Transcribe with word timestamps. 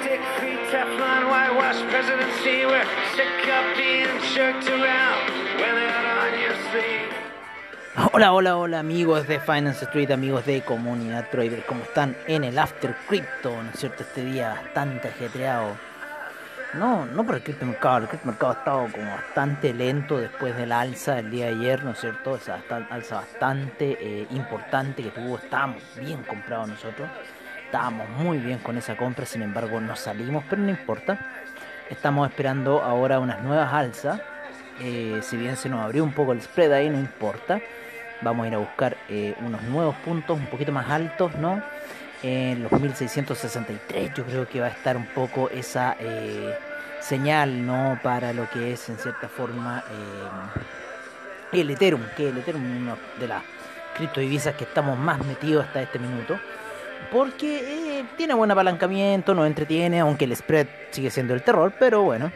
stick. 0.00 0.20
Teflon, 0.70 1.22
whitewash 1.30 1.80
presidency. 1.90 2.64
We're 2.64 2.86
sick 3.14 3.48
of 3.56 3.76
being 3.76 4.20
jerked. 4.34 4.72
Hola, 8.12 8.32
hola, 8.34 8.56
hola 8.56 8.78
amigos 8.78 9.26
de 9.26 9.40
Finance 9.40 9.84
Street, 9.86 10.10
amigos 10.10 10.44
de 10.44 10.60
Comunidad 10.62 11.28
Trader, 11.30 11.64
¿cómo 11.64 11.82
están 11.82 12.16
en 12.26 12.44
el 12.44 12.58
After 12.58 12.94
Crypto? 13.08 13.50
¿No 13.50 13.70
es 13.70 13.80
cierto? 13.80 14.02
Este 14.02 14.24
día 14.24 14.50
bastante 14.50 15.08
ajetreado. 15.08 15.76
No, 16.74 17.06
no 17.06 17.24
por 17.24 17.36
el 17.36 17.42
criptomercado, 17.42 17.98
el 17.98 18.08
criptomercado 18.08 18.52
ha 18.52 18.56
estado 18.56 18.88
como 18.92 19.10
bastante 19.10 19.72
lento 19.72 20.18
después 20.18 20.56
del 20.56 20.72
alza 20.72 21.16
del 21.16 21.30
día 21.30 21.46
de 21.46 21.52
ayer, 21.52 21.84
¿no 21.84 21.92
es 21.92 22.00
cierto? 22.00 22.36
Esa 22.36 22.60
alza 22.90 23.16
bastante 23.16 23.98
eh, 24.00 24.26
importante 24.30 25.02
que 25.02 25.10
tuvo, 25.10 25.38
estábamos 25.38 25.82
bien 25.96 26.22
comprados 26.22 26.68
nosotros, 26.68 27.08
estábamos 27.72 28.06
muy 28.18 28.36
bien 28.36 28.58
con 28.58 28.76
esa 28.76 28.98
compra, 28.98 29.24
sin 29.24 29.40
embargo 29.40 29.80
no 29.80 29.96
salimos, 29.96 30.44
pero 30.50 30.60
no 30.60 30.68
importa. 30.68 31.18
Estamos 31.88 32.28
esperando 32.28 32.82
ahora 32.82 33.18
unas 33.18 33.42
nuevas 33.42 33.72
alzas, 33.72 34.20
eh, 34.78 35.20
si 35.22 35.38
bien 35.38 35.56
se 35.56 35.70
nos 35.70 35.80
abrió 35.80 36.04
un 36.04 36.12
poco 36.12 36.32
el 36.32 36.42
spread 36.42 36.70
ahí, 36.70 36.90
no 36.90 36.98
importa. 36.98 37.62
Vamos 38.20 38.44
a 38.44 38.48
ir 38.48 38.54
a 38.56 38.58
buscar 38.58 38.98
eh, 39.08 39.34
unos 39.40 39.62
nuevos 39.62 39.96
puntos 40.04 40.38
un 40.38 40.44
poquito 40.48 40.70
más 40.70 40.90
altos, 40.90 41.34
¿no? 41.36 41.62
En 42.22 42.62
los 42.62 42.72
1663 42.72 44.12
yo 44.14 44.26
creo 44.26 44.46
que 44.46 44.60
va 44.60 44.66
a 44.66 44.70
estar 44.70 44.94
un 44.94 45.06
poco 45.06 45.48
esa 45.48 45.96
eh, 45.98 46.54
señal, 47.00 47.64
¿no? 47.64 47.98
Para 48.02 48.34
lo 48.34 48.50
que 48.50 48.74
es 48.74 48.86
en 48.90 48.98
cierta 48.98 49.28
forma 49.28 49.82
el 51.50 51.70
Ethereum, 51.70 52.02
que 52.18 52.28
el 52.28 52.36
Ethereum 52.36 52.70
es 52.70 52.82
una 52.82 52.96
de 53.18 53.28
las 53.28 53.42
criptodivisas 53.96 54.56
que 54.56 54.64
estamos 54.64 54.98
más 54.98 55.24
metidos 55.24 55.64
hasta 55.64 55.80
este 55.80 55.98
minuto. 55.98 56.38
Porque 57.10 58.04
tiene 58.16 58.34
buen 58.34 58.50
apalancamiento, 58.50 59.34
nos 59.34 59.46
entretiene, 59.46 60.00
aunque 60.00 60.24
el 60.24 60.36
spread 60.36 60.66
sigue 60.90 61.10
siendo 61.10 61.34
el 61.34 61.42
terror, 61.42 61.72
pero 61.78 62.02
bueno. 62.02 62.30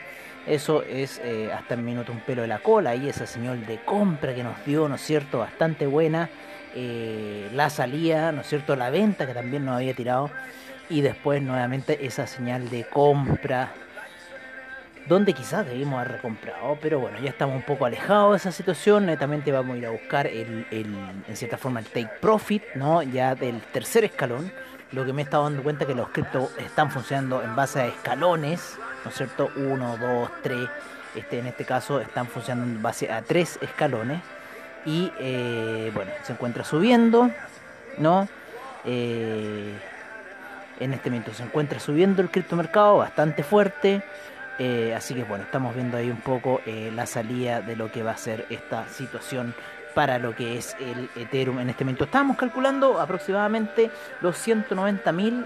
Eso 0.46 0.84
es 0.84 1.20
eh, 1.24 1.50
hasta 1.52 1.74
el 1.74 1.82
minuto 1.82 2.12
un 2.12 2.20
pelo 2.20 2.42
de 2.42 2.48
la 2.48 2.60
cola 2.60 2.94
y 2.94 3.08
esa 3.08 3.26
señal 3.26 3.66
de 3.66 3.78
compra 3.78 4.32
que 4.32 4.44
nos 4.44 4.64
dio, 4.64 4.88
¿no 4.88 4.94
es 4.94 5.00
cierto?, 5.00 5.38
bastante 5.38 5.86
buena. 5.86 6.30
Eh, 6.74 7.48
la 7.52 7.68
salida, 7.68 8.30
¿no 8.30 8.42
es 8.42 8.46
cierto?, 8.46 8.76
la 8.76 8.90
venta 8.90 9.26
que 9.26 9.34
también 9.34 9.64
nos 9.64 9.76
había 9.76 9.94
tirado. 9.94 10.30
Y 10.88 11.00
después 11.00 11.42
nuevamente 11.42 12.06
esa 12.06 12.28
señal 12.28 12.70
de 12.70 12.84
compra. 12.84 13.72
Donde 15.08 15.32
quizás 15.32 15.64
debimos 15.64 16.00
haber 16.00 16.12
recomprado, 16.12 16.78
pero 16.82 16.98
bueno, 16.98 17.18
ya 17.20 17.30
estamos 17.30 17.54
un 17.54 17.62
poco 17.62 17.86
alejados 17.86 18.32
de 18.32 18.36
esa 18.38 18.52
situación. 18.52 19.06
Netamente 19.06 19.52
vamos 19.52 19.76
a 19.76 19.78
ir 19.78 19.86
a 19.86 19.90
buscar 19.90 20.26
el, 20.26 20.66
el, 20.70 20.86
en 21.28 21.36
cierta 21.36 21.56
forma 21.56 21.80
el 21.80 21.86
take 21.86 22.10
profit, 22.20 22.62
¿no? 22.74 23.02
Ya 23.02 23.34
del 23.34 23.60
tercer 23.60 24.04
escalón. 24.04 24.50
Lo 24.92 25.04
que 25.04 25.12
me 25.12 25.22
he 25.22 25.24
estado 25.24 25.44
dando 25.44 25.62
cuenta 25.62 25.86
que 25.86 25.94
los 25.94 26.08
criptos 26.08 26.50
están 26.58 26.90
funcionando 26.90 27.42
en 27.42 27.54
base 27.54 27.80
a 27.80 27.86
escalones 27.86 28.76
¿no 29.06 29.10
es 29.10 29.16
cierto? 29.16 29.52
1, 29.54 29.98
2, 29.98 30.30
3, 30.42 30.68
este, 31.14 31.38
en 31.38 31.46
este 31.46 31.64
caso 31.64 32.00
están 32.00 32.26
funcionando 32.26 32.74
en 32.74 32.82
base 32.82 33.08
a 33.10 33.22
tres 33.22 33.56
escalones 33.62 34.20
y 34.84 35.12
eh, 35.20 35.92
bueno, 35.94 36.10
se 36.24 36.32
encuentra 36.32 36.64
subiendo, 36.64 37.30
¿no? 37.98 38.28
Eh, 38.84 39.78
en 40.80 40.92
este 40.92 41.08
momento 41.08 41.32
se 41.32 41.44
encuentra 41.44 41.78
subiendo 41.78 42.20
el 42.20 42.30
criptomercado 42.30 42.96
bastante 42.96 43.44
fuerte. 43.44 44.02
Eh, 44.58 44.94
así 44.94 45.14
que 45.14 45.24
bueno, 45.24 45.44
estamos 45.44 45.74
viendo 45.74 45.96
ahí 45.96 46.10
un 46.10 46.20
poco 46.20 46.60
la 46.66 47.06
salida 47.06 47.60
de 47.60 47.76
lo 47.76 47.90
que 47.90 48.02
va 48.02 48.12
a 48.12 48.16
ser 48.16 48.46
esta 48.50 48.88
situación 48.88 49.54
para 49.94 50.18
lo 50.18 50.34
que 50.34 50.58
es 50.58 50.76
el 50.80 51.08
Ethereum 51.16 51.60
en 51.60 51.70
este 51.70 51.84
momento. 51.84 52.04
Estábamos 52.04 52.36
calculando 52.36 53.00
aproximadamente 53.00 53.90
los 54.20 54.36
190 54.38 55.12
mil 55.12 55.44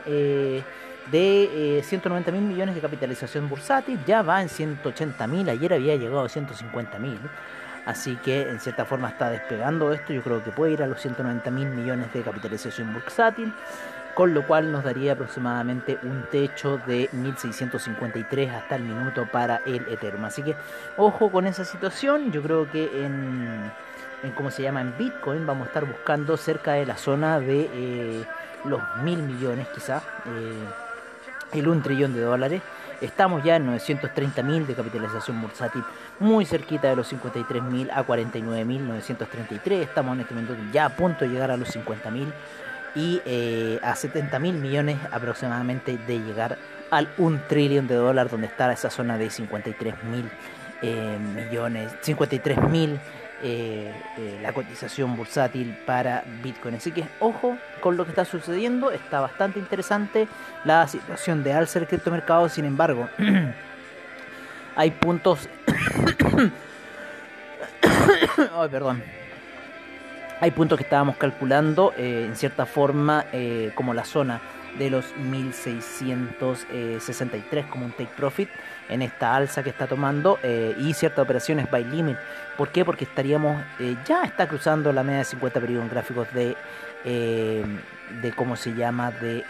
de 1.10 1.82
190 1.84 2.31
mil 2.31 2.43
millones 2.43 2.75
de 2.75 2.81
capitalización 2.81 3.49
bursátil, 3.49 3.99
ya 4.06 4.22
va 4.22 4.43
en 4.43 4.49
180 4.49 5.26
mil, 5.26 5.49
ayer 5.49 5.72
había 5.72 5.97
llegado 5.97 6.25
a 6.25 6.28
150 6.28 6.99
mil, 6.99 7.19
así 7.84 8.16
que 8.16 8.43
en 8.43 8.60
cierta 8.60 8.84
forma 8.84 9.09
está 9.09 9.31
despegando 9.31 9.93
esto, 9.93 10.12
yo 10.12 10.22
creo 10.22 10.44
que 10.44 10.53
puede 10.53 10.72
ir 10.72 10.82
a 10.82 10.87
los 10.87 11.00
190 11.00 11.50
mil 11.50 11.69
millones 11.69 12.12
de 12.12 12.22
capitalización 12.22 12.93
bursátil, 12.93 13.53
con 14.15 14.34
lo 14.34 14.47
cual 14.47 14.72
nos 14.72 14.84
daría 14.84 15.12
aproximadamente 15.12 15.98
un 16.03 16.25
techo 16.31 16.78
de 16.87 17.09
1653 17.12 18.53
hasta 18.53 18.76
el 18.76 18.82
minuto 18.82 19.26
para 19.31 19.62
el 19.66 19.87
Ethereum, 19.88 20.25
así 20.25 20.43
que 20.43 20.56
ojo 20.97 21.31
con 21.31 21.47
esa 21.47 21.65
situación, 21.65 22.32
yo 22.32 22.43
creo 22.43 22.70
que 22.70 23.04
en, 23.04 23.72
cómo 24.34 24.50
se 24.50 24.62
llama 24.62 24.81
en 24.81 24.97
Bitcoin 24.99 25.47
vamos 25.47 25.65
a 25.65 25.69
estar 25.69 25.84
buscando 25.84 26.37
cerca 26.37 26.72
de 26.72 26.87
la 26.87 26.97
zona 26.97 27.41
de 27.41 27.70
eh, 27.72 28.25
los 28.65 28.81
mil 29.03 29.22
millones 29.22 29.69
quizás. 29.75 30.03
Eh, 30.26 30.88
el 31.53 31.69
1 31.69 31.82
trillón 31.82 32.15
de 32.15 32.20
dólares. 32.20 32.62
Estamos 33.00 33.43
ya 33.43 33.56
en 33.56 33.65
930 33.65 34.43
mil 34.43 34.66
de 34.66 34.75
capitalización 34.75 35.41
bursátil, 35.41 35.82
muy 36.19 36.44
cerquita 36.44 36.88
de 36.88 36.97
los 36.97 37.09
53 37.09 37.62
mil 37.62 37.91
a 37.91 38.03
49 38.03 38.65
mil 38.66 38.87
933. 38.87 39.88
Estamos 39.88 40.15
en 40.15 40.20
este 40.20 40.34
momento 40.34 40.54
ya 40.70 40.84
a 40.84 40.88
punto 40.91 41.25
de 41.25 41.31
llegar 41.31 41.50
a 41.50 41.56
los 41.56 41.69
50 41.69 42.10
mil 42.10 42.31
y 42.95 43.21
eh, 43.25 43.78
a 43.83 43.95
70 43.95 44.39
mil 44.39 44.55
millones 44.55 44.99
aproximadamente 45.11 45.99
de 45.99 46.19
llegar 46.19 46.59
al 46.91 47.09
1 47.19 47.43
trillón 47.49 47.87
de 47.87 47.95
dólares, 47.95 48.31
donde 48.31 48.47
está 48.49 48.73
esa 48.73 48.91
zona 48.91 49.17
de 49.17 49.31
53 49.31 50.05
mil 50.05 50.28
eh, 50.83 51.19
millones, 51.34 51.93
53 52.00 52.69
mil 52.69 52.99
eh, 53.43 53.93
la 54.43 54.53
cotización 54.53 55.17
bursátil 55.17 55.77
para 55.87 56.25
Bitcoin. 56.43 56.75
Así 56.75 56.93
que 56.93 57.05
ojo 57.21 57.56
con 57.81 57.97
lo 57.97 58.05
que 58.05 58.11
está 58.11 58.25
sucediendo, 58.25 58.91
está 58.91 59.21
bastante 59.21 59.59
interesante 59.59 60.29
la 60.65 60.87
situación 60.89 61.43
de 61.43 61.53
alza 61.55 61.79
del 61.79 61.89
criptomercado, 61.89 62.49
sin 62.49 62.65
embargo, 62.65 63.09
hay 64.77 64.91
puntos... 64.91 65.49
Ay, 68.55 68.69
perdón. 68.69 69.03
Hay 70.41 70.53
puntos 70.53 70.78
que 70.78 70.84
estábamos 70.84 71.17
calculando 71.17 71.93
eh, 71.97 72.27
en 72.27 72.37
cierta 72.37 72.67
forma 72.67 73.27
como 73.75 73.95
la 73.95 74.05
zona 74.05 74.41
de 74.78 74.91
los 74.91 75.17
1663 75.17 77.67
como 77.67 77.87
un 77.87 77.93
take 77.93 78.11
profit 78.17 78.49
en 78.89 79.03
esta 79.03 79.34
alza 79.34 79.62
que 79.62 79.71
está 79.71 79.87
tomando 79.87 80.39
eh, 80.43 80.75
y 80.79 80.95
ciertas 80.95 81.23
operaciones 81.23 81.71
by 81.71 81.84
limit. 81.84 82.17
¿Por 82.56 82.71
qué? 82.71 82.83
Porque 82.84 83.05
estaríamos, 83.05 83.62
eh, 83.79 83.95
ya 84.06 84.25
está 84.25 84.49
cruzando 84.49 84.93
la 84.93 85.03
media 85.03 85.19
de 85.21 85.27
50 85.27 85.61
periodos 85.61 85.84
en 85.84 85.91
gráficos 85.91 86.27
de, 86.33 86.56
eh, 87.05 87.65
de 88.21 88.33
cómo 88.33 88.56
se 88.56 88.75
llama, 88.75 89.12
de, 89.12 89.45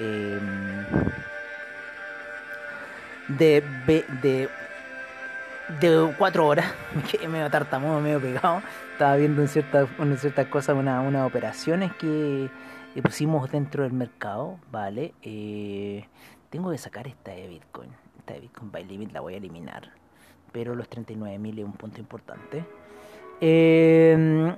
de, 3.28 3.64
de, 4.22 4.48
de 5.80 6.14
4 6.16 6.46
horas, 6.46 6.72
que 7.10 7.28
medio 7.28 7.50
tartamudo, 7.50 8.00
medio 8.00 8.20
pegado. 8.20 8.62
Estaba 8.92 9.16
viendo 9.16 9.42
en 9.42 9.48
ciertas, 9.48 9.88
cosas 10.48 10.76
unas 10.76 11.06
una 11.06 11.26
operaciones 11.26 11.92
que 11.94 12.50
pusimos 13.02 13.50
dentro 13.50 13.84
del 13.84 13.92
mercado, 13.92 14.58
¿vale? 14.70 15.14
tengo 16.50 16.72
que 16.72 16.78
sacar 16.78 17.06
esta 17.06 17.30
de 17.30 17.46
Bitcoin 17.46 17.90
de 18.34 18.40
Bitcoin 18.40 18.70
by 18.70 18.84
Limit 18.84 19.12
la 19.12 19.20
voy 19.20 19.34
a 19.34 19.36
eliminar. 19.36 19.90
Pero 20.52 20.74
los 20.74 20.88
39.000 20.88 21.58
es 21.58 21.64
un 21.64 21.72
punto 21.72 22.00
importante. 22.00 22.64
Em, 23.40 24.54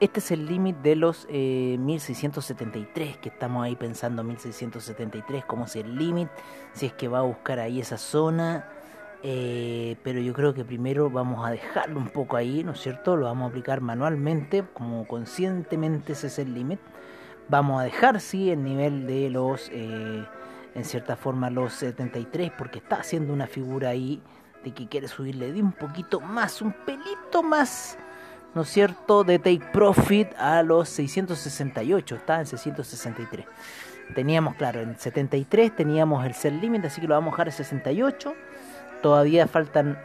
este 0.00 0.20
es 0.20 0.30
el 0.30 0.46
límite 0.46 0.80
de 0.80 0.96
los 0.96 1.26
1673, 1.28 3.08
eh, 3.16 3.18
que 3.20 3.28
estamos 3.28 3.64
ahí 3.64 3.74
pensando 3.74 4.22
1673 4.22 5.44
como 5.44 5.66
si 5.66 5.80
el 5.80 5.96
límite, 5.96 6.30
si 6.72 6.86
es 6.86 6.92
que 6.92 7.08
va 7.08 7.18
a 7.18 7.22
buscar 7.22 7.58
ahí 7.58 7.80
esa 7.80 7.98
zona. 7.98 8.64
Eh, 9.22 9.96
pero 10.04 10.20
yo 10.20 10.32
creo 10.32 10.54
que 10.54 10.64
primero 10.64 11.10
vamos 11.10 11.44
a 11.46 11.50
dejarlo 11.50 11.98
un 11.98 12.08
poco 12.08 12.36
ahí, 12.36 12.62
¿no 12.62 12.72
es 12.72 12.80
cierto? 12.80 13.16
Lo 13.16 13.26
vamos 13.26 13.46
a 13.46 13.48
aplicar 13.48 13.80
manualmente, 13.80 14.64
como 14.72 15.06
conscientemente 15.06 16.12
ese 16.12 16.28
es 16.28 16.38
el 16.38 16.54
límite. 16.54 16.82
Vamos 17.48 17.80
a 17.80 17.84
dejar, 17.84 18.20
sí, 18.20 18.50
el 18.50 18.62
nivel 18.62 19.06
de 19.06 19.30
los 19.30 19.70
eh, 19.72 20.24
en 20.74 20.84
cierta 20.84 21.16
forma 21.16 21.50
los 21.50 21.72
73 21.74 22.52
porque 22.56 22.78
está 22.78 22.96
haciendo 22.96 23.32
una 23.32 23.46
figura 23.46 23.88
ahí 23.88 24.22
de 24.62 24.72
que 24.72 24.86
quiere 24.86 25.08
subirle 25.08 25.52
de 25.52 25.62
un 25.62 25.72
poquito 25.72 26.20
más, 26.20 26.62
un 26.62 26.72
pelito 26.72 27.42
más, 27.42 27.98
¿no 28.54 28.62
es 28.62 28.68
cierto?, 28.68 29.24
de 29.24 29.38
take 29.38 29.64
profit 29.72 30.28
a 30.36 30.62
los 30.62 30.88
668, 30.90 32.16
está 32.16 32.40
en 32.40 32.46
663. 32.46 33.46
Teníamos, 34.14 34.54
claro, 34.54 34.80
en 34.80 34.98
73 34.98 35.74
teníamos 35.74 36.24
el 36.24 36.34
sell 36.34 36.60
limit, 36.60 36.84
así 36.84 37.00
que 37.00 37.08
lo 37.08 37.14
vamos 37.14 37.28
a 37.28 37.36
dejar 37.36 37.48
en 37.48 37.52
68. 37.52 38.34
Todavía 39.02 39.46
faltan 39.46 39.98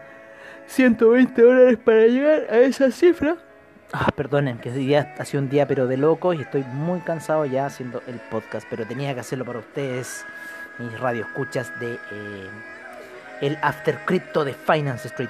120 0.68 1.42
dólares 1.42 1.78
para 1.84 2.08
llegar 2.08 2.48
a 2.50 2.60
esa 2.60 2.92
cifra. 2.92 3.38
Ah, 3.92 4.12
perdonen, 4.16 4.58
que 4.58 4.72
hoy 4.72 4.86
día 4.88 5.14
ha 5.20 5.26
sido 5.26 5.44
un 5.44 5.50
día 5.50 5.68
pero 5.68 5.86
de 5.86 5.98
locos 5.98 6.36
y 6.36 6.42
estoy 6.42 6.64
muy 6.64 7.00
cansado 7.02 7.46
ya 7.46 7.68
haciendo 7.68 8.02
el 8.08 8.20
podcast, 8.32 8.66
pero 8.70 8.88
tenía 8.88 9.14
que 9.14 9.20
hacerlo 9.20 9.46
para 9.46 9.60
ustedes 9.60 10.26
mis 10.80 11.00
radioescuchas 11.00 11.80
de 11.80 11.94
eh, 11.94 12.50
el 13.42 13.58
After 13.62 14.00
Crypto 14.06 14.44
de 14.46 14.54
Finance 14.54 15.08
Street. 15.10 15.30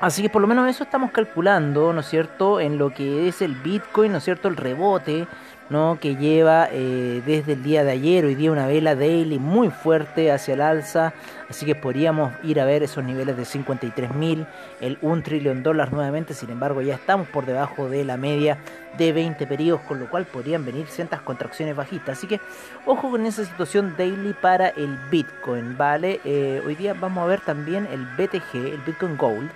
Así 0.00 0.22
que 0.22 0.30
por 0.30 0.40
lo 0.40 0.48
menos 0.48 0.66
eso 0.68 0.82
estamos 0.82 1.10
calculando, 1.10 1.92
¿no 1.92 2.00
es 2.00 2.06
cierto?, 2.06 2.58
en 2.58 2.78
lo 2.78 2.94
que 2.94 3.28
es 3.28 3.42
el 3.42 3.54
Bitcoin, 3.54 4.12
¿no 4.12 4.18
es 4.18 4.24
cierto?, 4.24 4.48
el 4.48 4.56
rebote, 4.56 5.26
¿no? 5.70 5.98
que 6.00 6.16
lleva 6.16 6.68
eh, 6.72 7.22
desde 7.24 7.52
el 7.52 7.62
día 7.62 7.84
de 7.84 7.92
ayer, 7.92 8.24
hoy 8.24 8.34
día 8.34 8.50
una 8.50 8.66
vela 8.66 8.96
daily 8.96 9.38
muy 9.38 9.70
fuerte 9.70 10.32
hacia 10.32 10.54
el 10.54 10.60
alza, 10.60 11.12
así 11.48 11.64
que 11.64 11.76
podríamos 11.76 12.32
ir 12.42 12.60
a 12.60 12.64
ver 12.64 12.82
esos 12.82 13.04
niveles 13.04 13.36
de 13.36 13.44
53 13.44 14.14
mil, 14.14 14.46
el 14.80 14.98
1 15.00 15.22
trillón 15.22 15.62
dólares 15.62 15.92
nuevamente, 15.92 16.34
sin 16.34 16.50
embargo 16.50 16.82
ya 16.82 16.94
estamos 16.94 17.28
por 17.28 17.46
debajo 17.46 17.88
de 17.88 18.04
la 18.04 18.16
media 18.16 18.58
de 18.98 19.12
20 19.12 19.46
periodos, 19.46 19.82
con 19.82 20.00
lo 20.00 20.10
cual 20.10 20.24
podrían 20.24 20.64
venir 20.64 20.86
ciertas 20.88 21.20
contracciones 21.20 21.76
bajistas, 21.76 22.18
así 22.18 22.26
que 22.26 22.40
ojo 22.84 23.10
con 23.10 23.24
esa 23.24 23.44
situación 23.44 23.94
daily 23.96 24.32
para 24.32 24.68
el 24.70 24.98
Bitcoin, 25.10 25.76
¿vale? 25.78 26.20
Eh, 26.24 26.60
hoy 26.66 26.74
día 26.74 26.94
vamos 26.94 27.22
a 27.22 27.26
ver 27.26 27.40
también 27.42 27.86
el 27.92 28.04
BTG, 28.06 28.56
el 28.56 28.80
Bitcoin 28.84 29.16
Gold, 29.16 29.50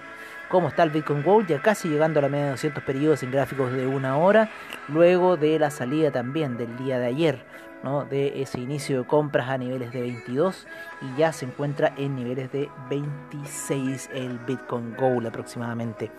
cómo 0.48 0.68
está 0.68 0.82
el 0.82 0.90
Bitcoin 0.90 1.22
Gold, 1.22 1.48
ya 1.48 1.60
casi 1.60 1.88
llegando 1.88 2.18
a 2.18 2.22
la 2.22 2.28
media 2.28 2.44
de 2.46 2.50
200 2.52 2.82
periodos 2.84 3.22
en 3.22 3.30
gráficos 3.30 3.72
de 3.72 3.86
una 3.86 4.16
hora, 4.16 4.50
luego 4.88 5.36
de 5.36 5.58
la 5.58 5.70
salida 5.70 6.10
también 6.10 6.56
del 6.56 6.76
día 6.76 6.98
de 6.98 7.06
ayer, 7.06 7.44
¿no? 7.82 8.04
de 8.04 8.42
ese 8.42 8.60
inicio 8.60 9.02
de 9.02 9.06
compras 9.06 9.48
a 9.48 9.58
niveles 9.58 9.92
de 9.92 10.00
22 10.00 10.66
y 11.02 11.18
ya 11.18 11.32
se 11.32 11.46
encuentra 11.46 11.92
en 11.96 12.16
niveles 12.16 12.50
de 12.52 12.68
26 12.88 14.10
el 14.14 14.38
Bitcoin 14.38 14.96
Gold 14.96 15.26
aproximadamente. 15.26 16.10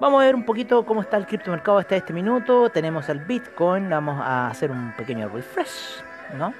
Vamos 0.00 0.22
a 0.22 0.24
ver 0.24 0.34
un 0.34 0.44
poquito 0.44 0.86
cómo 0.86 1.02
está 1.02 1.18
el 1.18 1.26
criptomercado 1.26 1.76
hasta 1.76 1.94
este 1.94 2.14
minuto. 2.14 2.70
Tenemos 2.70 3.10
al 3.10 3.18
Bitcoin, 3.26 3.90
vamos 3.90 4.18
a 4.18 4.48
hacer 4.48 4.70
un 4.70 4.94
pequeño 4.96 5.28
refresh, 5.28 6.02
¿no? 6.38 6.54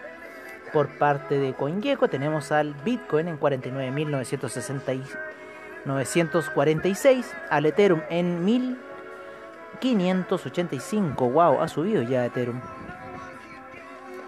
Por 0.75 0.89
parte 0.99 1.39
de 1.39 1.55
CoinGecko 1.55 2.09
tenemos 2.09 2.53
al 2.53 2.75
Bitcoin 2.85 3.29
en 3.29 3.41
49.966 3.41 5.01
946 5.85 7.33
al 7.51 7.67
Ethereum 7.67 8.01
en 8.11 8.45
1585. 8.45 11.31
Wow, 11.31 11.61
ha 11.61 11.69
subido 11.69 12.03
ya 12.03 12.27
Ethereum. 12.27 12.61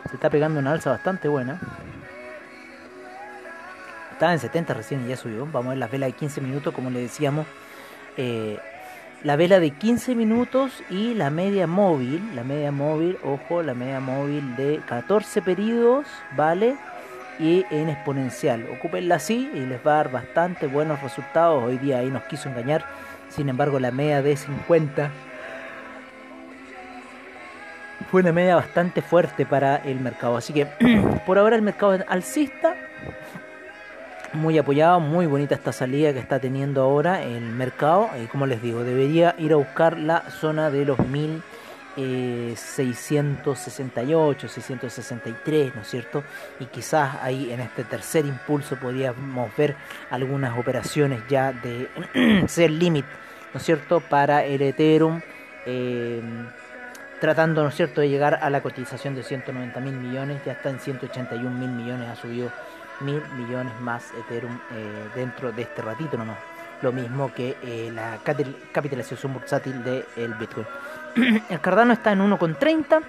Se 0.08 0.14
está 0.16 0.31
pegando 0.31 0.60
una 0.60 0.70
alza 0.72 0.90
bastante 0.90 1.28
buena. 1.28 1.60
Estaba 4.12 4.32
en 4.32 4.38
70 4.38 4.75
recién 4.75 5.04
y 5.04 5.08
ya 5.08 5.16
subió. 5.16 5.46
Vamos 5.46 5.66
a 5.66 5.70
ver 5.70 5.78
las 5.78 5.90
velas 5.90 6.08
de 6.08 6.12
15 6.12 6.40
minutos, 6.40 6.72
como 6.75 6.90
le 6.90 7.00
decíamos. 7.00 7.46
Eh, 8.16 8.58
la 9.25 9.37
vela 9.37 9.60
de 9.60 9.70
15 9.70 10.14
minutos 10.14 10.82
y 10.90 11.14
la 11.14 11.31
media 11.31 11.66
móvil. 11.66 12.22
La 12.34 12.44
media 12.44 12.72
móvil, 12.72 13.19
ojo, 13.25 13.62
la 13.62 13.75
media 13.75 14.00
móvil 14.00 14.56
de 14.56 14.81
14 14.87 15.43
periodos, 15.43 16.06
¿vale? 16.37 16.76
Y 17.38 17.64
en 17.70 17.88
exponencial. 17.88 18.67
Ocúpenla 18.70 19.17
así 19.17 19.50
y 19.55 19.61
les 19.61 19.84
va 19.87 19.93
a 19.93 19.96
dar 19.96 20.11
bastante 20.11 20.67
buenos 20.67 21.00
resultados. 21.02 21.62
Hoy 21.62 21.79
día 21.79 21.99
ahí 21.99 22.11
nos 22.11 22.23
quiso 22.25 22.49
engañar. 22.49 22.84
Sin 23.29 23.49
embargo, 23.49 23.79
la 23.81 23.90
media 23.90 24.23
de 24.23 24.37
50 24.37 25.11
fue 28.11 28.20
una 28.20 28.32
media 28.32 28.56
bastante 28.56 29.00
fuerte 29.00 29.46
para 29.46 29.76
el 29.76 30.00
mercado. 30.00 30.37
Así 30.37 30.52
que 30.52 30.67
por 31.26 31.38
ahora 31.38 31.56
el 31.56 31.62
mercado 31.62 31.99
alcista. 32.08 32.75
Muy 34.35 34.56
apoyado, 34.56 34.99
muy 34.99 35.26
bonita 35.26 35.55
esta 35.55 35.73
salida 35.73 36.14
que 36.14 36.19
está 36.19 36.38
teniendo 36.38 36.82
ahora 36.82 37.23
el 37.23 37.43
mercado. 37.43 38.08
Y 38.23 38.26
como 38.26 38.46
les 38.46 38.62
digo, 38.62 38.82
debería 38.82 39.35
ir 39.38 39.52
a 39.52 39.56
buscar 39.56 39.99
la 39.99 40.23
zona 40.31 40.70
de 40.70 40.87
los 40.87 40.99
1000 40.99 41.43
668, 41.94 44.47
eh, 44.47 44.49
663, 44.49 45.75
¿no 45.75 45.83
es 45.83 45.89
cierto? 45.89 46.25
Y 46.61 46.67
quizás 46.67 47.17
ahí 47.23 47.53
en 47.53 47.61
este 47.61 47.85
tercer 47.85 48.25
impulso 48.25 48.77
podríamos 48.77 49.55
ver 49.56 49.77
algunas 50.11 50.59
operaciones 50.59 51.23
ya 51.29 51.53
de 51.53 51.89
ser 52.49 52.71
límite, 52.71 53.09
¿no 53.53 53.59
es 53.59 53.65
cierto? 53.65 54.00
Para 54.00 54.44
el 54.44 54.62
Ethereum, 54.62 55.21
eh, 55.67 56.23
tratando, 57.21 57.62
¿no 57.62 57.69
es 57.69 57.75
cierto?, 57.75 58.00
de 58.00 58.09
llegar 58.09 58.38
a 58.43 58.50
la 58.50 58.62
cotización 58.62 59.15
de 59.15 59.23
190 59.23 59.79
mil 59.81 59.95
millones, 59.95 60.43
ya 60.45 60.53
está 60.53 60.71
en 60.71 60.81
181 60.81 61.50
mil 61.50 61.71
millones, 61.71 62.09
ha 62.09 62.17
subido 62.17 62.50
mil 63.00 63.23
millones 63.37 63.73
más 63.81 64.05
Ethereum 64.19 64.59
eh, 64.73 65.09
dentro 65.15 65.53
de 65.53 65.62
este 65.62 65.83
ratito 65.83 66.17
nomás. 66.17 66.38
Lo 66.81 66.91
mismo 66.91 67.33
que 67.33 67.55
la 67.95 68.19
capitalización 68.73 69.35
bursátil 69.35 69.85
del 69.85 70.35
Bitcoin. 70.35 70.67
el 71.50 71.61
Cardano 71.61 71.93
está 71.93 72.12
en 72.12 72.20
1,30. 72.20 73.03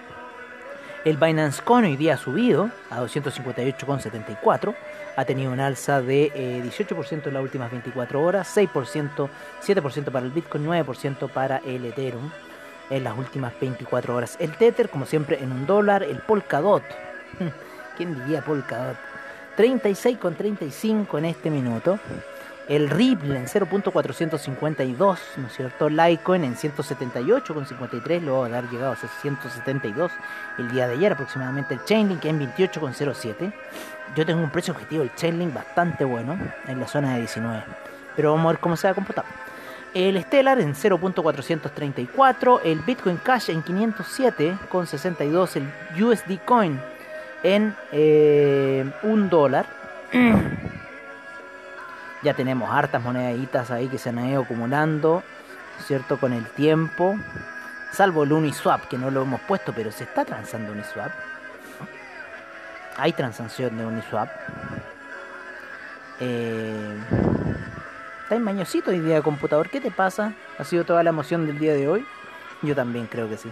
El 1.05 1.17
Binance 1.17 1.61
Coin 1.61 1.85
hoy 1.85 1.97
día 1.97 2.13
ha 2.13 2.17
subido 2.17 2.69
a 2.89 3.01
258,74. 3.01 4.75
Ha 5.15 5.25
tenido 5.25 5.51
un 5.51 5.59
alza 5.59 6.01
de 6.01 6.31
18% 6.63 7.11
eh, 7.11 7.21
en 7.25 7.33
las 7.33 7.43
últimas 7.43 7.71
24 7.71 8.21
horas, 8.21 8.57
6%, 8.57 9.29
7% 9.61 10.11
para 10.11 10.25
el 10.25 10.31
Bitcoin, 10.31 10.65
9% 10.65 11.29
para 11.29 11.57
el 11.57 11.85
Ethereum 11.85 12.31
en 12.89 13.03
las 13.03 13.17
últimas 13.17 13.53
24 13.59 14.15
horas. 14.15 14.37
El 14.39 14.55
Tether, 14.55 14.89
como 14.89 15.05
siempre, 15.05 15.41
en 15.41 15.51
un 15.51 15.65
dólar. 15.65 16.03
El 16.03 16.19
Polkadot, 16.19 16.83
¿quién 17.97 18.17
diría 18.19 18.41
Polkadot? 18.41 18.97
36,35 19.57 21.17
en 21.19 21.25
este 21.25 21.49
minuto 21.49 21.99
el 22.67 22.89
Ripple 22.89 23.37
en 23.37 23.45
0.452, 23.45 25.17
¿no 25.37 25.47
es 25.47 25.53
cierto? 25.53 25.89
Litecoin 25.89 26.43
en 26.45 26.55
178.53, 26.55 28.21
luego 28.21 28.45
de 28.45 28.57
haber 28.57 28.69
llegado 28.69 28.93
a 28.93 28.95
172 28.95 30.11
el 30.59 30.71
día 30.71 30.87
de 30.87 30.93
ayer 30.93 31.11
aproximadamente. 31.11 31.73
El 31.73 31.83
Chainlink 31.83 32.23
en 32.25 32.39
28.07. 32.39 33.53
Yo 34.15 34.25
tengo 34.25 34.41
un 34.41 34.49
precio 34.49 34.73
objetivo 34.73 35.01
del 35.01 35.13
Chainlink 35.15 35.53
bastante 35.53 36.05
bueno 36.05 36.37
en 36.67 36.79
la 36.79 36.87
zona 36.87 37.13
de 37.13 37.19
19. 37.19 37.63
Pero 38.15 38.31
vamos 38.31 38.45
a 38.45 38.49
ver 38.53 38.59
cómo 38.59 38.77
se 38.77 38.87
va 38.87 38.91
a 38.91 38.95
comportar. 38.95 39.25
El 39.93 40.21
Stellar 40.23 40.59
en 40.59 40.73
0.434, 40.73 42.61
el 42.63 42.79
Bitcoin 42.79 43.17
Cash 43.17 43.49
en 43.49 43.63
507.62, 43.63 45.57
el 45.57 46.03
USD 46.03 46.39
Coin 46.45 46.79
en 47.43 47.75
eh, 47.91 48.89
un 49.03 49.29
dólar. 49.29 49.65
Ya 52.23 52.33
tenemos 52.33 52.69
hartas 52.71 53.01
moneditas 53.01 53.69
ahí 53.69 53.87
que 53.87 53.97
se 53.97 54.09
han 54.09 54.25
ido 54.25 54.43
acumulando, 54.43 55.23
¿cierto? 55.85 56.17
Con 56.19 56.33
el 56.33 56.45
tiempo. 56.45 57.15
Salvo 57.91 58.23
el 58.23 58.31
Uniswap, 58.31 58.87
que 58.87 58.97
no 58.97 59.11
lo 59.11 59.23
hemos 59.23 59.41
puesto, 59.41 59.73
pero 59.73 59.91
se 59.91 60.05
está 60.05 60.23
transando 60.23 60.71
Uniswap. 60.71 61.11
Hay 62.97 63.11
transacción 63.11 63.77
de 63.77 63.85
Uniswap. 63.85 64.29
Eh, 66.19 66.97
está 68.23 68.35
en 68.35 68.43
mañosito 68.43 68.91
hoy 68.91 68.99
día 68.99 69.15
de 69.15 69.21
computador. 69.21 69.69
¿Qué 69.69 69.81
te 69.81 69.91
pasa? 69.91 70.33
¿Ha 70.57 70.63
sido 70.63 70.85
toda 70.85 71.03
la 71.03 71.09
emoción 71.09 71.45
del 71.45 71.59
día 71.59 71.73
de 71.73 71.87
hoy? 71.87 72.05
Yo 72.61 72.75
también 72.75 73.07
creo 73.07 73.27
que 73.29 73.37
sí. 73.37 73.51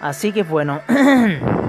Así 0.00 0.32
que 0.32 0.42
bueno. 0.42 0.82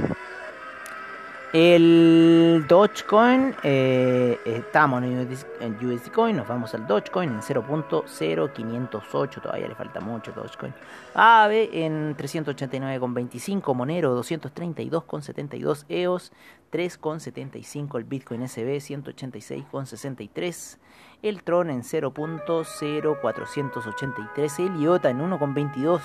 El 1.54 2.66
Dogecoin, 2.68 3.56
eh, 3.63 4.38
estamos 4.46 5.01
en 5.01 5.77
USD 5.82 6.12
Coin, 6.12 6.36
nos 6.36 6.46
vamos 6.46 6.74
al 6.74 6.86
Dogecoin 6.86 7.30
en 7.30 7.39
0.0508, 7.39 9.42
todavía 9.42 9.70
le 9.70 9.75
falta 9.75 10.01
mucho 10.01 10.34
Dogecoin. 10.34 10.74
AVE 11.13 11.86
en 11.86 12.18
389,25, 12.18 13.74
Monero 13.74 14.22
232,72, 14.22 15.86
EOS 15.88 16.34
3,75, 16.71 17.97
el 17.97 18.03
Bitcoin 18.03 18.47
SB 18.47 18.77
186,63 18.77 20.77
el 21.24 21.41
Tron 21.43 21.69
en 21.69 21.81
0.0483, 21.81 24.59
el 24.59 24.81
IOTA 24.81 25.09
en 25.09 25.19
1.22, 25.19 26.01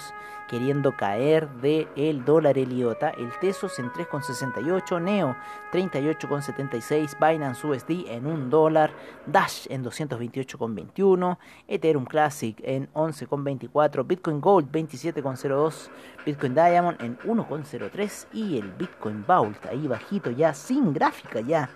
queriendo 0.49 0.97
caer 0.97 1.51
de 1.57 1.87
el 1.97 2.25
dólar 2.25 2.57
el 2.57 2.73
IOTA, 2.73 3.11
el 3.11 3.31
Tesos 3.39 3.79
en 3.79 3.91
3.68, 3.91 5.03
Neo 5.03 5.37
38.76, 5.71 7.19
Binance 7.21 7.67
USD 7.67 8.11
en 8.11 8.25
1 8.27 8.47
dólar, 8.47 8.95
Dash 9.27 9.67
en 9.69 9.85
228.21, 9.85 11.37
Ethereum 11.69 12.07
Classic 12.07 12.59
en 12.63 12.91
11.24, 12.95 14.07
Bitcoin 14.07 14.41
Gold 14.41 14.73
27.02, 14.73 15.91
Bitcoin 16.25 16.55
Diamond 16.55 16.99
en 17.03 17.19
1.03 17.19 18.29
y 18.33 18.57
el 18.59 18.73
Bitcoin 18.73 19.27
Vault 19.27 19.67
ahí 19.67 19.87
bajito 19.87 20.31
ya 20.31 20.52
sin 20.55 20.93
gráfica 20.93 21.41
ya 21.41 21.69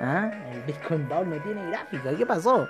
¿Ah? 0.00 0.30
El 0.52 0.62
Bitcoin 0.62 1.08
Bowl 1.08 1.28
no 1.28 1.36
tiene 1.36 1.70
gráfica. 1.70 2.14
¿Qué 2.14 2.26
pasó? 2.26 2.68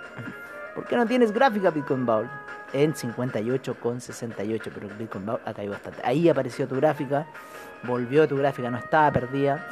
¿Por 0.74 0.86
qué 0.86 0.96
no 0.96 1.06
tienes 1.06 1.32
gráfica 1.32 1.70
Bitcoin 1.70 2.06
Bowl? 2.06 2.28
En 2.72 2.94
58,68, 2.94 4.70
pero 4.74 4.88
el 4.88 4.94
Bitcoin 4.94 5.26
Bowl 5.26 5.40
ha 5.44 5.52
caído 5.52 5.72
bastante. 5.72 6.00
Ahí 6.04 6.28
apareció 6.28 6.68
tu 6.68 6.76
gráfica, 6.76 7.26
volvió 7.82 8.28
tu 8.28 8.36
gráfica, 8.36 8.70
no 8.70 8.78
estaba 8.78 9.10
perdida. 9.10 9.66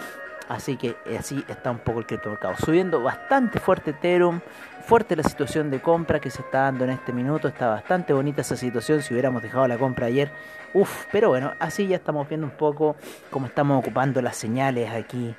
Así 0.48 0.76
que 0.76 0.96
así 1.18 1.42
está 1.48 1.70
un 1.70 1.78
poco 1.78 2.00
el 2.00 2.06
criptomercado. 2.06 2.54
Subiendo 2.58 3.02
bastante 3.02 3.58
fuerte 3.60 3.92
Ethereum, 3.92 4.40
fuerte 4.86 5.16
la 5.16 5.22
situación 5.22 5.70
de 5.70 5.80
compra 5.80 6.20
que 6.20 6.30
se 6.30 6.42
está 6.42 6.62
dando 6.62 6.84
en 6.84 6.90
este 6.90 7.12
minuto. 7.12 7.48
Está 7.48 7.68
bastante 7.68 8.12
bonita 8.12 8.42
esa 8.42 8.56
situación 8.56 9.02
si 9.02 9.14
hubiéramos 9.14 9.42
dejado 9.42 9.66
la 9.66 9.78
compra 9.78 10.06
ayer. 10.06 10.30
Uf, 10.74 11.06
pero 11.10 11.30
bueno, 11.30 11.52
así 11.60 11.86
ya 11.86 11.96
estamos 11.96 12.28
viendo 12.28 12.46
un 12.46 12.52
poco 12.52 12.96
cómo 13.30 13.46
estamos 13.46 13.78
ocupando 13.78 14.20
las 14.20 14.36
señales 14.36 14.90
aquí 14.90 15.34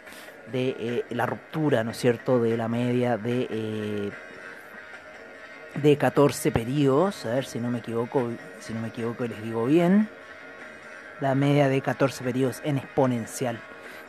de 0.51 0.75
eh, 0.79 1.05
la 1.09 1.25
ruptura, 1.25 1.83
¿no 1.83 1.91
es 1.91 1.97
cierto?, 1.97 2.39
de 2.39 2.57
la 2.57 2.67
media 2.67 3.17
de, 3.17 3.47
eh, 3.49 4.11
de 5.81 5.97
14 5.97 6.51
periodos, 6.51 7.25
a 7.25 7.33
ver 7.33 7.45
si 7.45 7.59
no 7.59 7.69
me 7.69 7.79
equivoco, 7.79 8.29
si 8.59 8.73
no 8.73 8.81
me 8.81 8.89
equivoco 8.89 9.25
les 9.25 9.41
digo 9.43 9.65
bien, 9.65 10.07
la 11.19 11.35
media 11.35 11.67
de 11.67 11.81
14 11.81 12.23
periodos 12.23 12.61
en 12.63 12.77
exponencial. 12.77 13.59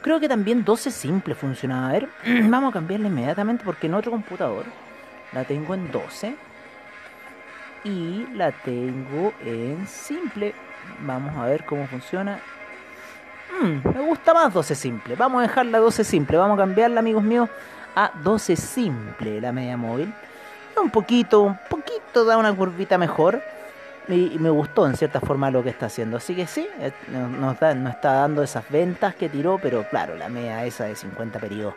Creo 0.02 0.20
que 0.20 0.28
también 0.28 0.64
12 0.64 0.90
simple 0.90 1.34
funcionaba. 1.34 1.88
A 1.88 1.92
ver, 1.92 2.08
vamos 2.44 2.70
a 2.70 2.72
cambiarla 2.72 3.08
inmediatamente 3.08 3.64
porque 3.64 3.86
en 3.86 3.94
otro 3.94 4.10
computador 4.10 4.64
la 5.32 5.44
tengo 5.44 5.74
en 5.74 5.90
12 5.90 6.36
y 7.84 8.26
la 8.34 8.52
tengo 8.52 9.32
en 9.44 9.86
simple. 9.86 10.54
Vamos 11.00 11.36
a 11.36 11.46
ver 11.46 11.64
cómo 11.64 11.86
funciona. 11.86 12.40
Mm, 13.60 13.88
me 13.88 14.00
gusta 14.02 14.34
más 14.34 14.52
12 14.52 14.74
simple. 14.74 15.14
Vamos 15.16 15.40
a 15.40 15.42
dejarla 15.42 15.78
12 15.78 16.04
simple. 16.04 16.36
Vamos 16.36 16.58
a 16.58 16.62
cambiarla, 16.62 17.00
amigos 17.00 17.22
míos, 17.22 17.48
a 17.94 18.10
12 18.22 18.56
simple, 18.56 19.40
la 19.40 19.52
media 19.52 19.76
móvil. 19.76 20.12
Un 20.80 20.90
poquito, 20.90 21.42
un 21.42 21.58
poquito 21.70 22.24
da 22.24 22.36
una 22.36 22.54
curvita 22.54 22.98
mejor. 22.98 23.42
Y, 24.08 24.38
me 24.38 24.50
gustó 24.50 24.86
en 24.86 24.96
cierta 24.96 25.20
forma 25.20 25.50
lo 25.50 25.62
que 25.62 25.70
está 25.70 25.86
haciendo. 25.86 26.18
Así 26.18 26.34
que 26.34 26.46
sí, 26.46 26.68
eh, 26.78 26.92
nos, 27.08 27.54
está 27.54 28.12
dando 28.12 28.42
esas 28.42 28.68
ventas 28.70 29.14
que 29.14 29.28
tiró, 29.28 29.58
pero 29.60 29.84
claro, 29.88 30.14
la 30.14 30.28
media 30.28 30.64
esa 30.64 30.84
de 30.84 30.94
50 30.94 31.38
periodos. 31.40 31.74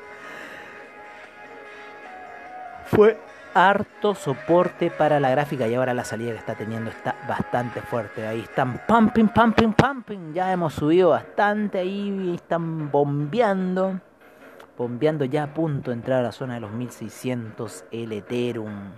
Fue 2.85 3.17
harto 3.53 4.13
soporte 4.13 4.91
para 4.91 5.19
la 5.19 5.31
gráfica 5.31 5.67
y 5.67 5.73
ahora 5.73 5.93
la 5.93 6.03
salida 6.03 6.31
que 6.31 6.37
está 6.37 6.55
teniendo 6.55 6.91
está 6.91 7.15
bastante 7.27 7.81
fuerte. 7.81 8.27
Ahí 8.27 8.41
están 8.41 8.81
pumping, 8.87 9.27
pumping, 9.27 9.73
pumping. 9.73 10.33
Ya 10.33 10.51
hemos 10.51 10.73
subido 10.73 11.09
bastante 11.09 11.79
ahí, 11.79 12.33
están 12.35 12.91
bombeando. 12.91 13.99
Bombeando 14.77 15.25
ya 15.25 15.43
a 15.43 15.53
punto 15.53 15.91
de 15.91 15.97
entrar 15.97 16.19
a 16.19 16.23
la 16.23 16.31
zona 16.31 16.55
de 16.55 16.61
los 16.61 16.71
1600 16.71 17.85
el 17.91 18.11
Ethereum. 18.13 18.91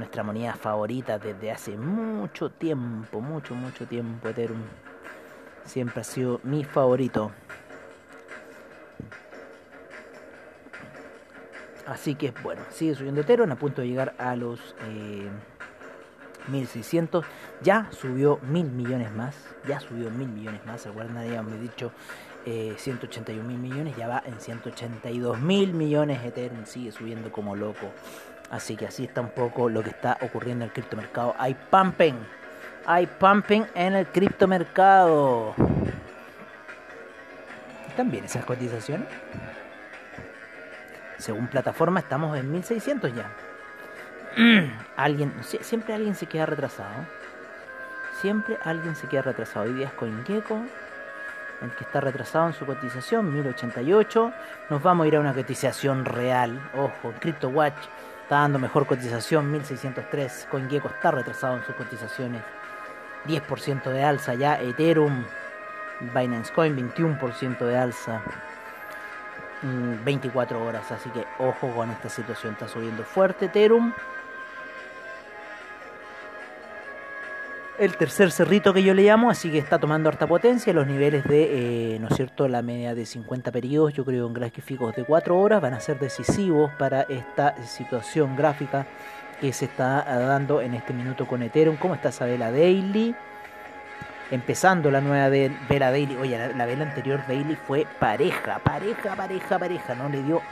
Nuestra 0.00 0.22
moneda 0.22 0.54
favorita 0.54 1.18
desde 1.18 1.50
hace 1.50 1.76
mucho 1.76 2.48
tiempo, 2.48 3.20
mucho, 3.20 3.54
mucho 3.54 3.84
tiempo 3.86 4.30
Ethereum. 4.30 4.62
Siempre 5.66 6.00
ha 6.00 6.04
sido 6.04 6.40
mi 6.42 6.64
favorito. 6.64 7.30
Así 11.86 12.14
que 12.14 12.32
bueno, 12.42 12.62
sigue 12.70 12.94
subiendo 12.94 13.20
Ethereum 13.20 13.52
a 13.52 13.56
punto 13.56 13.82
de 13.82 13.88
llegar 13.88 14.14
a 14.16 14.34
los 14.36 14.74
1600. 16.48 17.22
Eh, 17.22 17.28
ya 17.60 17.90
subió 17.92 18.38
mil 18.38 18.70
millones 18.70 19.12
más. 19.12 19.36
Ya 19.68 19.80
subió 19.80 20.10
mil 20.10 20.28
millones 20.28 20.64
más. 20.64 20.80
¿Se 20.80 20.88
acuerdan? 20.88 21.18
Habíamos 21.18 21.60
dicho 21.60 21.92
181 22.46 23.38
eh, 23.38 23.44
mil 23.46 23.58
millones. 23.58 23.94
Ya 23.98 24.08
va 24.08 24.22
en 24.24 24.40
182 24.40 25.38
mil 25.40 25.74
millones. 25.74 26.24
Ethereum 26.24 26.64
sigue 26.64 26.90
subiendo 26.90 27.30
como 27.30 27.54
loco. 27.54 27.92
Así 28.50 28.76
que 28.76 28.86
así 28.86 29.04
está 29.04 29.20
un 29.20 29.30
poco 29.30 29.68
lo 29.68 29.82
que 29.82 29.90
está 29.90 30.18
ocurriendo 30.22 30.64
en 30.64 30.70
el 30.70 30.72
criptomercado. 30.72 31.34
Hay 31.38 31.54
pumping. 31.54 32.16
Hay 32.86 33.06
pumping 33.06 33.64
en 33.74 33.94
el 33.94 34.06
criptomercado. 34.06 35.54
¿Están 37.88 38.10
bien 38.10 38.24
esas 38.24 38.44
cotizaciones? 38.44 39.08
según 41.20 41.46
plataforma 41.48 42.00
estamos 42.00 42.36
en 42.38 42.50
1600 42.50 43.12
ya. 43.14 43.30
alguien, 44.96 45.32
siempre 45.42 45.94
alguien 45.94 46.14
se 46.14 46.26
queda 46.26 46.46
retrasado. 46.46 47.06
Siempre 48.20 48.58
alguien 48.64 48.96
se 48.96 49.06
queda 49.06 49.22
retrasado. 49.22 49.66
Hoy 49.66 49.74
día 49.74 49.86
es 49.86 49.92
CoinGecko, 49.94 50.60
el 51.62 51.70
que 51.72 51.84
está 51.84 52.00
retrasado 52.00 52.48
en 52.48 52.52
su 52.52 52.66
cotización, 52.66 53.32
1088. 53.32 54.32
Nos 54.68 54.82
vamos 54.82 55.04
a 55.04 55.08
ir 55.08 55.16
a 55.16 55.20
una 55.20 55.34
cotización 55.34 56.04
real. 56.04 56.60
Ojo, 56.74 57.14
CryptoWatch 57.18 57.78
está 58.30 58.42
dando 58.42 58.60
mejor 58.60 58.86
cotización, 58.86 59.50
1603. 59.50 60.46
CoinGecko 60.52 60.86
está 60.86 61.10
retrasado 61.10 61.56
en 61.56 61.64
sus 61.64 61.74
cotizaciones. 61.74 62.40
10% 63.26 63.90
de 63.90 64.04
alza 64.04 64.34
ya. 64.34 64.60
Ethereum, 64.60 65.24
Binance 66.14 66.52
Coin, 66.52 66.76
21% 66.76 67.58
de 67.58 67.76
alza. 67.76 68.22
24 70.04 70.60
mm, 70.60 70.62
horas. 70.62 70.92
Así 70.92 71.10
que 71.10 71.26
ojo 71.40 71.74
con 71.74 71.90
esta 71.90 72.08
situación. 72.08 72.52
Está 72.52 72.68
subiendo 72.68 73.02
fuerte 73.02 73.48
Terum. 73.48 73.92
El 77.80 77.96
tercer 77.96 78.30
cerrito 78.30 78.74
que 78.74 78.82
yo 78.82 78.92
le 78.92 79.04
llamo, 79.04 79.30
así 79.30 79.50
que 79.50 79.56
está 79.56 79.78
tomando 79.78 80.10
harta 80.10 80.26
potencia. 80.26 80.70
Los 80.74 80.86
niveles 80.86 81.24
de, 81.24 81.94
eh, 81.94 81.98
¿no 81.98 82.08
es 82.08 82.14
cierto?, 82.14 82.46
la 82.46 82.60
media 82.60 82.94
de 82.94 83.06
50 83.06 83.50
periodos, 83.50 83.94
yo 83.94 84.04
creo 84.04 84.26
en 84.26 84.34
gráficos 84.34 84.94
de 84.94 85.02
4 85.02 85.38
horas, 85.38 85.62
van 85.62 85.72
a 85.72 85.80
ser 85.80 85.98
decisivos 85.98 86.70
para 86.78 87.00
esta 87.08 87.56
situación 87.64 88.36
gráfica 88.36 88.86
que 89.40 89.54
se 89.54 89.64
está 89.64 90.04
dando 90.04 90.60
en 90.60 90.74
este 90.74 90.92
minuto 90.92 91.26
con 91.26 91.42
Ethereum. 91.42 91.76
¿Cómo 91.76 91.94
está 91.94 92.12
Sabela 92.12 92.50
Daily? 92.50 93.14
empezando 94.30 94.90
la 94.90 95.00
nueva 95.00 95.30
de 95.30 95.50
vela 95.66 95.90
Daily. 95.90 96.16
Oye, 96.16 96.54
la, 96.54 96.66
vela 96.66 96.84
anterior 96.84 97.22
Daily 97.26 97.56
fue 97.56 97.86
pareja, 97.98 98.58
pareja, 98.58 99.16
pareja, 99.16 99.58
pareja. 99.58 99.94
No 99.94 100.10
le 100.10 100.22
dio, 100.22 100.42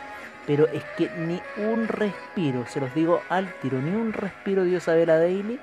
pero 0.46 0.66
es 0.68 0.82
que 0.96 1.10
ni 1.10 1.42
un 1.62 1.88
respiro, 1.88 2.64
se 2.66 2.80
los 2.80 2.94
digo 2.94 3.20
al 3.28 3.52
tiro, 3.60 3.82
ni 3.82 3.90
un 3.90 4.14
respiro 4.14 4.64
dio 4.64 4.78
esa 4.78 4.94
vela 4.94 5.18
Daily. 5.18 5.60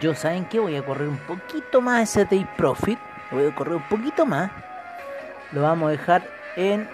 Yo, 0.00 0.14
¿saben 0.14 0.44
qué? 0.46 0.60
Voy 0.60 0.76
a 0.76 0.84
correr 0.84 1.08
un 1.08 1.18
poquito 1.18 1.80
más 1.80 2.02
ese 2.02 2.24
Day 2.24 2.46
Profit. 2.56 2.98
Voy 3.30 3.46
a 3.46 3.54
correr 3.54 3.74
un 3.74 3.88
poquito 3.88 4.26
más. 4.26 4.50
Lo 5.52 5.62
vamos 5.62 5.88
a 5.88 5.90
dejar 5.92 6.28
en, 6.56 6.88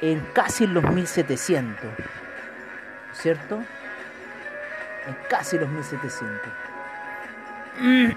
en 0.00 0.20
casi 0.32 0.66
los 0.66 0.84
1700. 0.84 1.78
¿Cierto? 3.12 3.56
En 3.56 5.16
casi 5.28 5.58
los 5.58 5.68
1700 5.68 6.70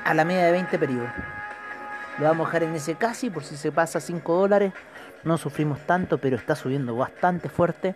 a 0.03 0.13
la 0.13 0.25
media 0.25 0.45
de 0.45 0.51
20 0.51 0.77
periodos. 0.79 1.09
Lo 2.19 2.25
vamos 2.25 2.45
a 2.45 2.49
dejar 2.49 2.63
en 2.63 2.75
ese 2.75 2.95
casi 2.95 3.29
por 3.29 3.43
si 3.43 3.57
se 3.57 3.71
pasa 3.71 3.99
5 3.99 4.37
dólares. 4.37 4.73
No 5.23 5.37
sufrimos 5.37 5.79
tanto, 5.79 6.17
pero 6.17 6.35
está 6.35 6.55
subiendo 6.55 6.95
bastante 6.95 7.49
fuerte. 7.49 7.95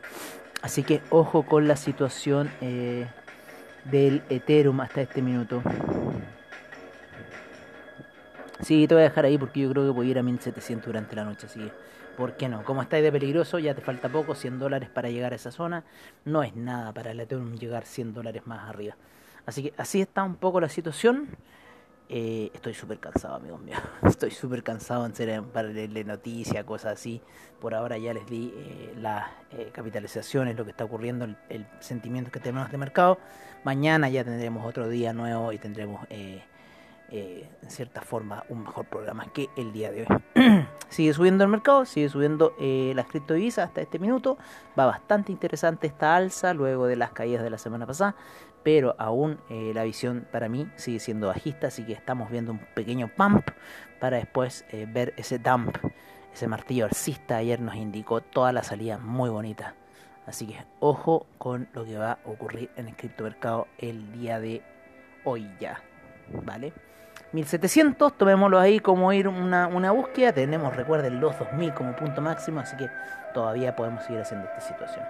Así 0.61 0.83
que 0.83 1.01
ojo 1.09 1.43
con 1.43 1.67
la 1.67 1.75
situación 1.75 2.49
eh, 2.61 3.07
del 3.89 4.21
Ethereum 4.29 4.79
hasta 4.81 5.01
este 5.01 5.21
minuto. 5.21 5.61
Sí, 8.61 8.87
te 8.87 8.95
voy 8.95 9.03
a 9.03 9.09
dejar 9.09 9.25
ahí 9.25 9.37
porque 9.37 9.61
yo 9.61 9.69
creo 9.71 9.85
que 9.85 9.91
voy 9.91 10.07
a 10.07 10.11
ir 10.11 10.19
a 10.19 10.23
1700 10.23 10.85
durante 10.85 11.15
la 11.15 11.23
noche. 11.23 11.45
Así 11.45 11.59
que, 11.59 11.71
¿por 12.17 12.35
qué 12.35 12.49
no? 12.49 12.63
Como 12.63 12.81
estáis 12.81 13.03
de 13.03 13.11
peligroso, 13.11 13.59
ya 13.59 13.75
te 13.75 13.81
falta 13.81 14.09
poco, 14.09 14.35
100 14.35 14.59
dólares 14.59 14.89
para 14.89 15.09
llegar 15.09 15.33
a 15.33 15.35
esa 15.35 15.51
zona. 15.51 15.83
No 16.25 16.43
es 16.43 16.55
nada 16.55 16.91
para 16.93 17.11
el 17.11 17.19
Ethereum 17.19 17.55
llegar 17.55 17.85
100 17.85 18.13
dólares 18.13 18.47
más 18.47 18.67
arriba. 18.67 18.95
Así 19.45 19.63
que 19.63 19.73
así 19.77 20.01
está 20.01 20.23
un 20.23 20.35
poco 20.35 20.59
la 20.59 20.69
situación. 20.69 21.29
Eh, 22.09 22.51
estoy 22.53 22.73
súper 22.73 22.99
cansado, 22.99 23.35
amigos 23.35 23.59
míos. 23.61 23.81
Estoy 24.03 24.31
súper 24.31 24.63
cansado 24.63 25.05
en 25.05 25.13
ser 25.13 25.43
para 25.43 25.67
leerle 25.67 26.05
noticias, 26.05 26.63
cosas 26.63 26.93
así. 26.93 27.21
Por 27.59 27.75
ahora 27.75 27.97
ya 27.97 28.13
les 28.13 28.25
di 28.27 28.53
eh, 28.55 28.93
las 28.97 29.29
eh, 29.51 29.71
capitalizaciones, 29.73 30.55
lo 30.55 30.63
que 30.63 30.71
está 30.71 30.85
ocurriendo, 30.85 31.27
el, 31.49 31.67
sentimiento 31.79 32.31
que 32.31 32.39
tenemos 32.39 32.71
de 32.71 32.77
mercado. 32.77 33.17
Mañana 33.65 34.07
ya 34.07 34.23
tendremos 34.23 34.65
otro 34.65 34.87
día 34.87 35.11
nuevo 35.11 35.51
y 35.51 35.57
tendremos, 35.57 36.07
en 36.09 36.41
cierta 37.67 38.01
forma, 38.01 38.45
un 38.47 38.63
mejor 38.63 38.85
programa 38.85 39.25
que 39.33 39.49
el 39.57 39.73
día 39.73 39.91
de 39.91 40.03
hoy. 40.03 40.65
sigue 40.89 41.13
subiendo 41.13 41.43
el 41.43 41.49
mercado, 41.49 41.83
sigue 41.83 42.07
subiendo 42.07 42.55
las 42.59 43.07
criptodivisas 43.07 43.67
hasta 43.67 43.81
este 43.81 43.99
minuto. 43.99 44.37
Va 44.79 44.85
bastante 44.85 45.33
interesante 45.33 45.87
esta 45.87 46.15
alza 46.15 46.53
luego 46.53 46.87
de 46.87 46.95
las 46.95 47.11
caídas 47.11 47.43
de 47.43 47.49
la 47.49 47.57
semana 47.57 47.85
pasada 47.85 48.15
pero 48.67 48.97
aún 48.97 49.39
eh, 49.49 49.71
la 49.73 49.85
visión 49.85 50.27
para 50.29 50.49
mí 50.49 50.69
sigue 50.75 50.99
siendo 50.99 51.27
bajista, 51.27 51.67
así 51.67 51.83
que 51.83 51.93
estamos 51.93 52.29
viendo 52.29 52.51
un 52.51 52.59
pequeño 52.73 53.07
pump 53.07 53.47
para 53.97 54.17
después 54.17 54.65
eh, 54.73 54.85
ver 54.85 55.13
ese 55.15 55.39
dump, 55.39 55.77
ese 56.33 56.49
martillo 56.49 56.83
alcista 56.83 57.37
ayer 57.37 57.61
nos 57.61 57.75
indicó 57.75 58.19
toda 58.19 58.51
la 58.51 58.63
salida 58.63 58.97
muy 58.97 59.29
bonita. 59.29 59.73
Así 60.25 60.47
que 60.47 60.65
ojo 60.81 61.27
con 61.37 61.69
lo 61.71 61.85
que 61.85 61.97
va 61.97 62.11
a 62.11 62.19
ocurrir 62.25 62.69
en 62.75 62.89
el 62.89 62.97
criptomercado 62.97 63.69
el 63.77 64.11
día 64.11 64.41
de 64.41 64.61
hoy 65.23 65.49
ya, 65.61 65.81
¿vale? 66.43 66.73
1700, 67.31 68.17
tomémoslo 68.17 68.59
ahí 68.59 68.81
como 68.81 69.13
ir 69.13 69.29
una, 69.29 69.67
una 69.67 69.91
búsqueda, 69.91 70.33
tenemos, 70.33 70.75
recuerden, 70.75 71.21
los 71.21 71.39
2000 71.39 71.73
como 71.73 71.95
punto 71.95 72.21
máximo, 72.21 72.59
así 72.59 72.75
que 72.75 72.89
todavía 73.37 73.75
podemos 73.75 74.03
seguir 74.03 74.21
haciendo 74.21 74.47
esta 74.47 74.61
situación. 74.61 75.05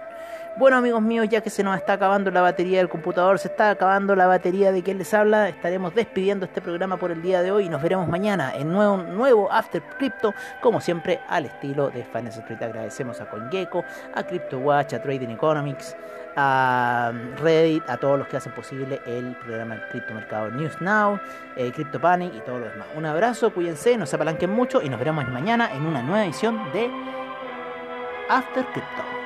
Bueno 0.58 0.76
amigos 0.76 1.00
míos, 1.00 1.26
ya 1.30 1.40
que 1.40 1.48
se 1.48 1.62
nos 1.62 1.74
está 1.78 1.94
acabando 1.94 2.30
la 2.30 2.42
batería 2.42 2.76
del 2.76 2.90
computador, 2.90 3.38
se 3.38 3.48
está 3.48 3.70
acabando 3.70 4.14
la 4.14 4.26
batería 4.26 4.70
de 4.70 4.82
quien 4.82 4.98
les 4.98 5.14
habla, 5.14 5.48
estaremos 5.48 5.94
despidiendo 5.94 6.44
este 6.44 6.60
programa 6.60 6.98
por 6.98 7.10
el 7.10 7.22
día 7.22 7.40
de 7.40 7.50
hoy 7.50 7.64
y 7.64 7.68
nos 7.70 7.80
veremos 7.80 8.06
mañana 8.06 8.52
en 8.54 8.70
nuevo, 8.70 8.98
nuevo 8.98 9.50
After 9.50 9.82
Crypto, 9.96 10.34
como 10.60 10.78
siempre 10.82 11.20
al 11.26 11.46
estilo 11.46 11.88
de 11.88 12.04
Finance 12.04 12.40
Street. 12.40 12.62
Agradecemos 12.62 13.18
a 13.22 13.30
CoinGecko, 13.30 13.82
a 14.14 14.22
CryptoWatch, 14.22 14.92
a 14.92 15.00
Trading 15.00 15.30
Economics, 15.30 15.96
a 16.36 17.10
Reddit, 17.40 17.88
a 17.88 17.96
todos 17.96 18.18
los 18.18 18.28
que 18.28 18.36
hacen 18.36 18.52
posible 18.52 19.00
el 19.06 19.36
programa 19.36 19.80
Crypto 19.90 20.12
Mercado 20.12 20.50
News 20.50 20.78
Now, 20.82 21.18
eh, 21.56 21.72
Crypto 21.72 21.98
Panic 21.98 22.34
y 22.34 22.40
todo 22.40 22.58
lo 22.58 22.68
demás. 22.68 22.88
Un 22.94 23.06
abrazo, 23.06 23.54
cuídense, 23.54 23.96
no 23.96 24.04
se 24.04 24.16
apalanquen 24.16 24.50
mucho 24.50 24.82
y 24.82 24.90
nos 24.90 24.98
veremos 24.98 25.26
mañana 25.28 25.70
en 25.72 25.86
una 25.86 26.02
nueva 26.02 26.26
edición 26.26 26.70
de 26.74 26.90
After 28.28 28.64
Crypto. 28.64 29.17